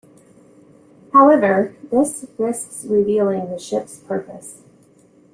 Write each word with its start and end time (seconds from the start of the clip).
However, 1.13 1.75
this 1.91 2.25
risks 2.39 2.85
revealing 2.85 3.51
the 3.51 3.59
ship's 3.59 3.99
purpose. 3.99 4.63